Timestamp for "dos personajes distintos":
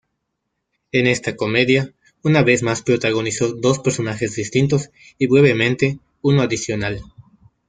3.53-4.89